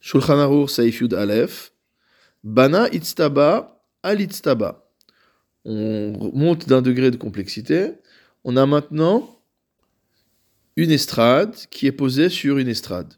Shulchan 0.00 0.38
Aruch 0.38 0.70
Saif 0.70 1.02
Bana 2.44 2.88
Itztaba 2.92 3.80
al 4.02 4.20
Itztaba. 4.20 4.84
On 5.64 6.30
monte 6.34 6.68
d'un 6.68 6.82
degré 6.82 7.10
de 7.10 7.16
complexité. 7.16 7.92
On 8.44 8.56
a 8.56 8.66
maintenant 8.66 9.40
une 10.76 10.90
estrade 10.90 11.54
qui 11.70 11.86
est 11.86 11.92
posée 11.92 12.28
sur 12.28 12.58
une 12.58 12.68
estrade. 12.68 13.14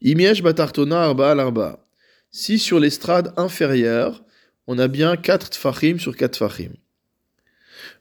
Imiesh 0.00 0.42
Batartona 0.42 1.02
Arba 1.02 1.32
al 1.32 1.40
Arba. 1.40 1.86
Si 2.30 2.58
sur 2.58 2.80
l'estrade 2.80 3.34
inférieure, 3.36 4.24
on 4.66 4.78
a 4.78 4.88
bien 4.88 5.16
4 5.16 5.50
tfachim 5.50 5.98
sur 5.98 6.16
4 6.16 6.32
tfachim 6.32 6.72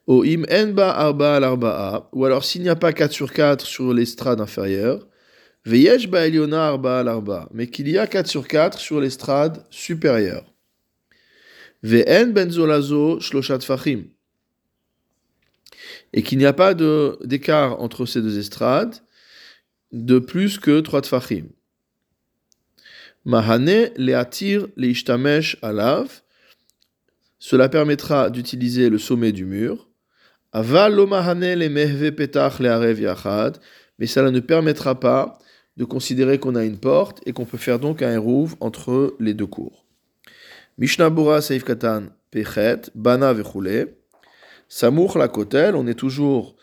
im 0.07 0.77
arba 0.77 2.09
ou 2.11 2.25
alors 2.25 2.43
s'il 2.43 2.61
n'y 2.61 2.69
a 2.69 2.75
pas 2.75 2.93
4 2.93 3.11
sur 3.11 3.31
4 3.31 3.65
sur 3.65 3.93
l'estrade 3.93 4.41
inférieure, 4.41 5.07
veyesh 5.65 6.07
ba 6.07 6.27
eliona 6.27 6.67
arba 6.67 6.99
arba, 6.99 7.49
mais 7.53 7.67
qu'il 7.67 7.89
y 7.89 7.97
a 7.97 8.07
4 8.07 8.27
sur 8.27 8.47
4 8.47 8.79
sur 8.79 8.99
l'estrade 8.99 9.65
supérieure. 9.69 10.45
Ve'en 11.83 12.27
benzolazo 12.27 13.19
shloshat 13.19 13.61
fachim. 13.61 14.05
Et 16.13 16.23
qu'il 16.23 16.37
n'y 16.37 16.45
a 16.45 16.53
pas 16.53 16.73
d'écart 16.73 17.81
entre 17.81 18.05
ces 18.05 18.21
deux 18.21 18.37
estrades 18.37 18.95
de 19.91 20.19
plus 20.19 20.59
que 20.59 20.79
3 20.79 21.01
tfachim. 21.01 21.49
Mahane 23.25 23.91
leatir 23.97 24.67
leishtamesh 24.77 25.57
alav. 25.61 26.21
Cela 27.39 27.69
permettra 27.69 28.29
d'utiliser 28.29 28.89
le 28.89 28.99
sommet 28.99 29.31
du 29.31 29.45
mur 29.45 29.91
mais 30.53 30.63
cela 34.07 34.31
ne 34.31 34.39
permettra 34.41 34.99
pas 34.99 35.39
de 35.81 35.85
considérer 35.85 36.37
qu'on 36.37 36.53
a 36.53 36.63
une 36.63 36.77
porte 36.77 37.21
et 37.25 37.33
qu'on 37.33 37.45
peut 37.45 37.57
faire 37.57 37.79
donc 37.79 38.03
un 38.03 38.19
rouve 38.19 38.55
entre 38.59 39.15
les 39.19 39.33
deux 39.33 39.47
cours. 39.47 39.83
Mishnah 40.77 41.09
Bura 41.09 41.41
Seif 41.41 41.63
Katan 41.63 42.03
Pechet, 42.29 42.81
Bana 42.93 43.33
Vechule. 43.33 43.95
Samour 44.69 45.17
la 45.17 45.27
kotel, 45.27 45.75
on 45.75 45.87
est 45.87 45.95
toujours 45.95 46.55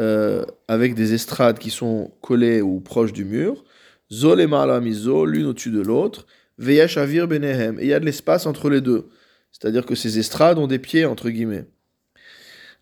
euh, 0.00 0.46
avec 0.68 0.94
des 0.94 1.12
estrades 1.12 1.58
qui 1.58 1.68
sont 1.68 2.12
collées 2.22 2.62
ou 2.62 2.80
proches 2.80 3.12
du 3.12 3.26
mur. 3.26 3.62
Zolema 4.10 4.64
la 4.64 4.80
miso, 4.80 5.26
l'une 5.26 5.48
au-dessus 5.48 5.70
de 5.70 5.82
l'autre. 5.82 6.26
Veyesh 6.56 6.96
avir 6.96 7.28
benehem. 7.28 7.78
Et 7.78 7.82
il 7.82 7.88
y 7.88 7.92
a 7.92 8.00
de 8.00 8.06
l'espace 8.06 8.46
entre 8.46 8.70
les 8.70 8.80
deux. 8.80 9.10
C'est-à-dire 9.50 9.84
que 9.84 9.94
ces 9.94 10.18
estrades 10.18 10.56
ont 10.56 10.66
des 10.66 10.78
pieds, 10.78 11.04
entre 11.04 11.28
guillemets. 11.28 11.66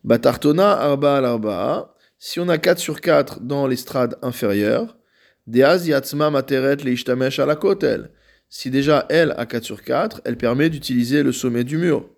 Batartona 0.05 0.71
arba 0.71 1.17
al 1.17 1.25
arba. 1.25 1.97
Si 2.21 2.39
on 2.39 2.49
a 2.49 2.59
4 2.59 2.79
sur 2.79 3.01
4 3.01 3.41
dans 3.41 3.67
l'estrade 3.67 4.19
inférieure, 4.23 4.97
Si 8.49 8.71
déjà 8.71 9.07
elle 9.09 9.35
a 9.37 9.47
4 9.47 9.65
sur 9.65 9.83
4, 9.83 10.23
elle 10.25 10.37
permet 10.37 10.71
d'utiliser 10.71 11.23
le 11.23 11.33
sommet 11.33 11.65
du 11.65 11.77
mur. 11.79 12.09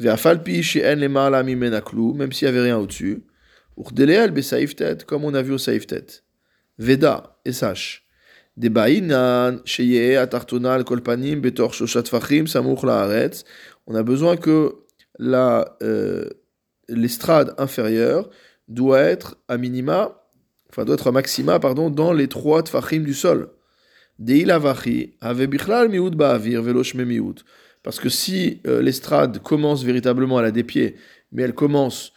Même 0.00 0.16
s'il 0.16 0.80
n'y 0.80 2.48
avait 2.48 2.62
rien 2.62 2.78
au-dessus. 2.78 3.24
Comme 5.06 5.24
on 5.24 5.34
a 5.34 5.42
vu 5.42 5.52
au 5.52 5.58
tet. 5.58 6.06
Veda, 6.78 7.38
et 7.44 7.52
sache. 7.52 8.04
Debainan 8.56 9.58
sheye 9.64 10.16
atartona 10.16 10.74
al 10.74 10.84
kolpanim 10.84 11.40
betor 11.40 11.74
shoshat 11.74 12.04
fachim 12.04 12.46
samuch 12.46 12.84
laaretz. 12.84 13.44
On 13.86 13.94
a 13.94 14.02
besoin 14.02 14.36
que 14.36 14.74
la... 15.18 15.76
Euh, 15.82 16.28
l'estrade 16.88 17.54
inférieure 17.58 18.28
doit 18.68 19.00
être 19.00 19.36
à 19.48 19.56
minima, 19.56 20.23
enfin 20.74 20.84
doit 20.84 20.94
être 20.94 21.06
à 21.06 21.12
maxima, 21.12 21.60
pardon, 21.60 21.88
dans 21.88 22.12
les 22.12 22.26
trois 22.26 22.64
tfachim 22.64 23.04
du 23.04 23.14
sol. 23.14 23.50
Parce 27.82 28.00
que 28.00 28.08
si 28.08 28.60
euh, 28.66 28.82
l'estrade 28.82 29.38
commence 29.40 29.84
véritablement 29.84 30.38
à 30.38 30.42
la 30.42 30.50
des 30.50 30.64
pieds, 30.64 30.96
mais 31.30 31.42
elle 31.42 31.54
commence 31.54 32.12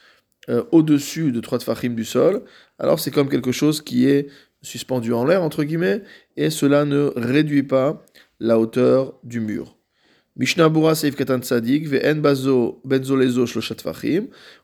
euh, 0.49 0.63
au-dessus 0.71 1.31
de 1.31 1.39
trois 1.39 1.59
tfachim 1.59 1.89
du 1.89 2.03
sol, 2.03 2.41
alors 2.79 2.99
c'est 2.99 3.11
comme 3.11 3.29
quelque 3.29 3.51
chose 3.51 3.81
qui 3.81 4.07
est 4.07 4.27
suspendu 4.63 5.13
en 5.13 5.23
l'air, 5.23 5.43
entre 5.43 5.63
guillemets, 5.63 6.01
et 6.35 6.49
cela 6.49 6.83
ne 6.85 7.11
réduit 7.15 7.63
pas 7.63 8.03
la 8.39 8.57
hauteur 8.57 9.19
du 9.23 9.39
mur. 9.39 9.77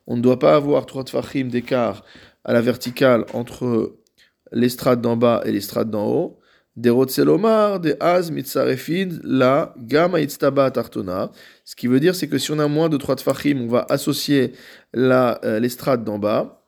On 0.05 0.17
ne 0.17 0.21
doit 0.21 0.39
pas 0.39 0.55
avoir 0.55 0.85
trois 0.85 1.03
tfachim 1.03 1.47
d'écart 1.47 2.03
à 2.43 2.53
la 2.53 2.61
verticale 2.61 3.25
entre 3.33 3.95
l'estrade 4.51 5.01
d'en 5.01 5.17
bas 5.17 5.41
et 5.45 5.51
l'estrade 5.51 5.89
d'en 5.89 6.05
haut. 6.05 6.39
Des 6.75 6.89
Rotzelomar, 6.89 7.79
des 7.79 7.95
Az 7.99 8.31
Mitzarefid, 8.31 9.21
la 9.23 9.75
Gama 9.77 10.19
Itztaba 10.19 10.71
Tartona. 10.71 11.31
Ce 11.65 11.75
qui 11.75 11.87
veut 11.87 11.99
dire, 11.99 12.15
c'est 12.15 12.27
que 12.27 12.39
si 12.39 12.51
on 12.51 12.57
a 12.59 12.67
moins 12.67 12.89
de 12.89 12.97
trois 12.97 13.15
tfachim, 13.15 13.61
on 13.61 13.67
va 13.67 13.85
associer 13.89 14.53
euh, 14.95 15.59
l'estrade 15.59 16.03
d'en 16.03 16.17
bas 16.17 16.63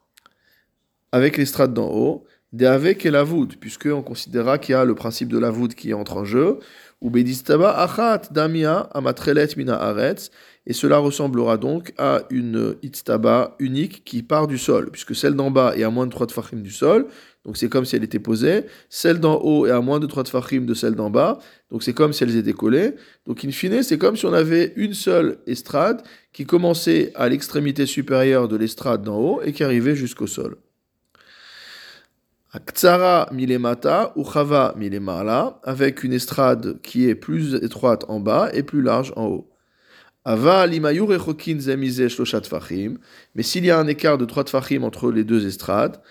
avec 1.12 1.38
l'estrade 1.38 1.74
d'en 1.74 1.88
haut. 1.88 2.26
Avec 2.64 3.06
et 3.06 3.12
la 3.12 3.24
voûte, 3.24 3.58
puisqu'on 3.60 4.02
considérera 4.02 4.58
qu'il 4.58 4.74
y 4.74 4.76
a 4.76 4.86
le 4.86 4.96
principe 4.96 5.30
de 5.30 5.40
la 5.40 5.50
voûte 5.50 5.76
qui 5.76 5.94
entre 5.94 6.18
en 6.18 6.26
jeu. 6.26 6.60
Ou 7.02 7.10
bedistaba 7.10 7.72
achat 7.72 8.22
damia 8.32 8.90
amatrelet 8.94 9.50
mina 9.58 9.76
aretz, 9.76 10.32
et 10.66 10.74
cela 10.74 10.98
ressemblera 10.98 11.58
donc 11.58 11.94
à 11.98 12.24
une 12.30 12.76
itstaba 12.82 13.56
unique 13.60 14.04
qui 14.06 14.24
part 14.24 14.48
du 14.48 14.58
sol, 14.58 14.90
puisque 14.92 15.16
celle 15.16 15.36
d'en 15.36 15.52
bas 15.52 15.74
est 15.76 15.84
à 15.84 15.90
moins 15.90 16.08
de 16.08 16.12
3 16.12 16.28
tfachim 16.28 16.62
du 16.62 16.72
sol, 16.72 17.08
donc 17.46 17.58
c'est 17.58 17.70
comme 17.70 17.86
si 17.86 17.96
elle 17.96 18.04
était 18.04 18.20
posée, 18.20 18.66
celle 18.90 19.20
d'en 19.20 19.40
haut 19.44 19.68
est 19.68 19.72
à 19.72 19.82
moins 19.82 20.00
de 20.00 20.08
3 20.08 20.24
tfachim 20.24 20.62
de 20.62 20.74
celle 20.74 20.96
d'en 20.96 21.10
bas, 21.10 21.38
donc 21.70 21.84
c'est 21.84 21.94
comme 21.94 22.14
si 22.14 22.24
elles 22.24 22.36
étaient 22.38 22.54
collées, 22.54 22.96
donc 23.28 23.46
in 23.46 23.52
fine 23.52 23.84
c'est 23.84 23.98
comme 23.98 24.16
si 24.16 24.26
on 24.26 24.34
avait 24.34 24.74
une 24.76 24.94
seule 24.94 25.38
estrade 25.46 26.02
qui 26.34 26.46
commençait 26.46 27.12
à 27.16 27.30
l'extrémité 27.30 27.86
supérieure 27.86 28.48
de 28.48 28.56
l'estrade 28.56 29.04
d'en 29.04 29.18
haut 29.18 29.42
et 29.44 29.52
qui 29.52 29.64
arrivait 29.64 29.96
jusqu'au 29.96 30.28
sol. 30.28 30.56
Ktsara 32.60 33.28
milemata 33.32 34.14
ou 34.16 34.24
milemala, 34.78 35.60
avec 35.64 36.04
une 36.04 36.14
estrade 36.14 36.80
qui 36.82 37.10
est 37.10 37.16
plus 37.16 37.56
étroite 37.56 38.06
en 38.08 38.20
bas 38.20 38.50
et 38.54 38.64
plus 38.64 38.82
large 38.82 39.12
en 39.16 39.26
haut. 39.26 39.50
Ava 40.24 40.66
limayur 40.66 41.14
echokin 41.14 41.60
zemize 41.60 42.08
shloshat 42.08 42.50
mais 43.36 43.44
s'il 43.44 43.66
y 43.66 43.72
a 43.72 43.78
un 43.78 43.88
écart 43.88 44.18
de 44.18 44.26
trois 44.26 44.44
tfachim 44.44 44.84
entre 44.84 45.12
les 45.12 45.24
deux 45.24 45.46
estrades, 45.46 46.02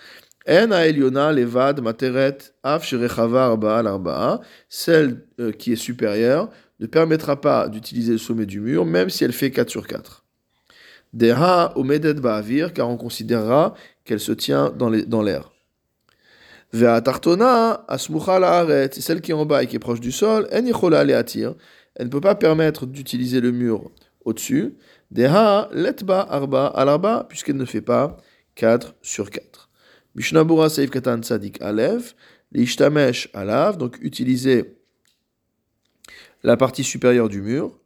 en 0.47 0.71
aeliona 0.71 1.33
levad 1.33 1.81
materet 1.81 2.53
af 2.63 2.85
shirechava 2.85 3.47
arba 3.47 3.79
al 3.79 4.41
celle 4.69 5.27
euh, 5.41 5.53
qui 5.53 5.73
est 5.73 5.77
supérieure 5.77 6.51
ne 6.81 6.87
permettra 6.87 7.41
pas 7.41 7.69
d'utiliser 7.69 8.13
le 8.13 8.19
sommet 8.19 8.47
du 8.47 8.61
mur, 8.61 8.85
même 8.85 9.09
si 9.09 9.25
elle 9.25 9.33
fait 9.33 9.51
4 9.51 9.71
sur 9.71 9.87
4. 9.87 10.25
Deha 11.13 11.73
omedet 11.77 12.15
ba'avir, 12.15 12.73
car 12.73 12.91
on 12.91 12.97
considérera 12.97 13.75
qu'elle 14.05 14.21
se 14.21 14.33
tient 14.33 14.71
dans 14.77 15.23
l'air. 15.23 15.54
Ve'atartona 16.75 17.85
asmucha 17.87 18.41
la'aret, 18.41 18.91
celle 18.95 19.21
qui 19.21 19.31
est 19.31 19.35
en 19.35 19.47
bas 19.47 19.63
et 19.63 19.69
qui 19.69 19.77
est 19.77 19.79
proche 19.79 20.01
du 20.01 20.11
sol, 20.11 20.49
en 20.53 20.67
yichola 20.67 21.05
le'atir, 21.05 21.55
elle 21.95 22.07
ne 22.07 22.11
peut 22.11 22.21
pas 22.21 22.35
permettre 22.35 22.85
d'utiliser 22.85 23.41
le 23.41 23.53
mur 23.53 23.93
au-dessus. 24.25 24.75
Deha 25.13 25.69
letba 25.73 26.27
arba 26.29 26.67
al 26.67 26.89
arba, 26.89 27.27
puisqu'elle 27.29 27.59
ne 27.59 27.65
fait 27.65 27.81
pas 27.81 28.17
4 28.57 28.97
sur 29.03 29.31
4. 29.31 29.71
Mishnabura 30.17 30.69
Seif 30.69 30.91
Katan 30.91 31.23
Tzadik 31.23 31.63
Alev, 31.63 32.15
l'Ishtamesh 32.51 33.29
Alav, 33.35 33.77
donc 33.77 33.97
utiliser 34.01 34.77
la 36.43 36.57
partie 36.57 36.83
supérieure 36.83 37.29
du 37.29 37.41
mur, 37.41 37.79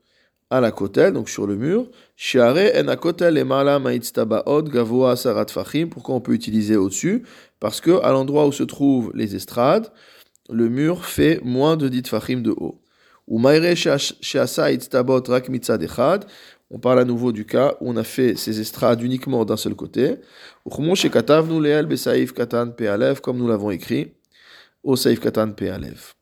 à 0.51 0.61
la 0.61 0.71
kotel, 0.71 1.13
donc 1.13 1.29
sur 1.29 1.47
le 1.47 1.57
mur. 1.57 1.87
Shiare 2.17 2.73
en 2.77 2.97
kotel 2.97 3.37
et 3.39 3.45
mala 3.45 3.79
ma'itztabaot 3.79 4.63
gavoa 4.63 5.17
sarat 5.17 5.47
fachim. 5.49 5.89
Pourquoi 5.89 6.15
on 6.15 6.21
peut 6.21 6.33
utiliser 6.33 6.77
au-dessus? 6.77 7.25
Parce 7.61 7.81
que 7.81 8.03
à 8.03 8.13
l'endroit 8.13 8.47
où 8.47 8.53
se 8.53 8.63
trouvent 8.63 9.13
les 9.15 9.35
estrades, 9.35 9.93
le 10.51 10.69
mur 10.69 11.05
fait 11.05 11.41
moins 11.45 11.77
de 11.77 11.89
10 11.89 12.09
fachim 12.09 12.41
de 12.41 12.51
haut. 12.51 12.81
Ou 13.27 13.39
maire 13.39 13.63
itztabot. 13.73 15.23
On 16.71 16.79
parle 16.79 16.99
à 17.01 17.05
nouveau 17.05 17.33
du 17.33 17.47
cas 17.47 17.77
où 17.81 17.91
on 17.91 17.97
a 17.97 18.05
fait 18.05 18.37
ces 18.37 18.61
estrades 18.61 19.03
uniquement 19.03 19.45
d'un 19.45 19.57
seul 19.57 19.75
côté. 19.75 20.17
Leel 20.67 21.87
besaif 21.87 22.33
katan 22.33 22.73
pe'alev, 22.73 23.21
comme 23.21 23.39
nous 23.39 23.49
l'avons 23.49 23.71
écrit, 23.71 24.13
au 24.83 24.97
saif 24.97 25.21
katan 25.21 25.53
pe'alev. 25.53 26.18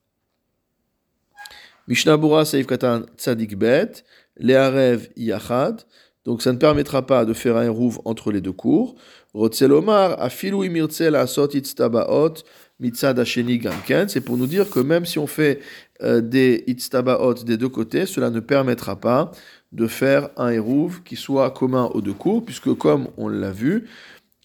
Mishnabura 1.88 2.44
Seif 2.44 2.66
Katan 2.66 3.02
Tzadik 3.16 3.56
Bet, 3.56 4.04
Learev 4.38 5.08
Yachad. 5.16 5.82
Donc 6.24 6.42
ça 6.42 6.52
ne 6.52 6.58
permettra 6.58 7.06
pas 7.06 7.24
de 7.24 7.32
faire 7.32 7.56
un 7.56 7.70
rouv 7.70 8.00
entre 8.04 8.32
les 8.32 8.40
deux 8.40 8.52
cours. 8.52 8.96
Rotzelomar, 9.32 10.20
Afilu 10.20 10.66
Imirtzel 10.66 11.14
Asot 11.14 11.50
Itztabaot, 11.54 12.42
Mitzad 12.80 13.18
Hasheni 13.18 13.58
Gamken. 13.58 14.08
C'est 14.08 14.20
pour 14.20 14.36
nous 14.36 14.48
dire 14.48 14.68
que 14.68 14.80
même 14.80 15.06
si 15.06 15.20
on 15.20 15.28
fait 15.28 15.60
euh, 16.02 16.20
des 16.20 16.64
Itztabaot 16.66 17.34
des 17.34 17.56
deux 17.56 17.68
côtés, 17.68 18.06
cela 18.06 18.30
ne 18.30 18.40
permettra 18.40 18.96
pas 18.96 19.30
de 19.70 19.86
faire 19.86 20.30
un 20.36 20.48
hérouv 20.50 21.02
qui 21.04 21.14
soit 21.14 21.50
commun 21.52 21.90
aux 21.94 22.00
deux 22.00 22.12
cours, 22.12 22.44
puisque 22.44 22.74
comme 22.74 23.08
on 23.16 23.28
l'a 23.28 23.52
vu, 23.52 23.86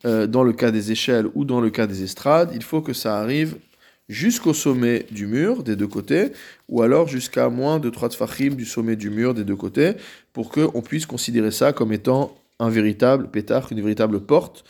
euh, 0.06 0.28
dans 0.28 0.44
le 0.44 0.54
cas 0.54 0.70
des 0.70 0.92
échelles 0.92 1.28
ou 1.34 1.46
dans 1.46 1.62
le 1.62 1.72
cas 1.72 1.88
des 1.88 2.04
estrades, 2.04 2.52
il 2.54 2.64
faut 2.64 2.82
que 2.82 2.94
ça 2.94 3.18
arrive 3.20 3.56
jusqu'au 4.12 4.54
sommet 4.54 5.06
du 5.10 5.26
mur 5.26 5.64
des 5.64 5.78
deux 5.78 5.88
côtés, 5.88 6.32
ou 6.68 6.82
alors 6.82 7.08
jusqu'à 7.08 7.50
moins 7.50 7.80
de 7.80 7.90
3 7.90 8.10
tfachim 8.10 8.56
du 8.56 8.66
sommet 8.66 8.98
du 8.98 9.10
mur 9.10 9.34
des 9.34 9.46
deux 9.46 9.56
côtés, 9.56 9.94
pour 10.34 10.52
qu'on 10.52 10.82
puisse 10.82 11.06
considérer 11.06 11.52
ça 11.52 11.72
comme 11.72 11.94
étant 11.94 12.36
un 12.60 12.70
véritable 12.70 13.32
pétard, 13.32 13.72
une 13.72 13.82
véritable 13.82 14.20
porte 14.20 14.66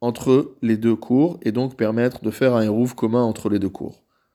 entre 0.00 0.54
les 0.62 0.76
deux 0.78 0.96
cours, 0.96 1.38
et 1.42 1.52
donc 1.52 1.76
permettre 1.76 2.24
de 2.24 2.30
faire 2.30 2.54
un 2.56 2.62
hérouf 2.62 2.94
commun 2.94 3.22
entre 3.22 3.50
les 3.50 3.58
deux 3.58 3.68
cours. 3.68 4.02